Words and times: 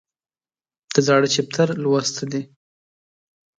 د 0.93 0.95
زاړه 1.07 1.27
چپټر 1.33 1.67
لوسته 1.83 2.23
دي 2.31 2.41